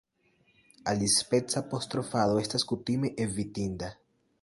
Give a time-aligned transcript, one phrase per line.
[0.93, 3.97] Alispeca apostrofado estas kutime evitinda.